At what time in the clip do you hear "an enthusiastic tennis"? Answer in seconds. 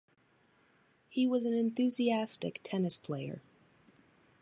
1.45-2.97